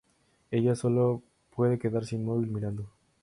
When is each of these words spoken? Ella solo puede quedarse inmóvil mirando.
Ella 0.49 0.73
solo 0.75 1.21
puede 1.51 1.77
quedarse 1.77 2.15
inmóvil 2.15 2.47
mirando. 2.49 2.87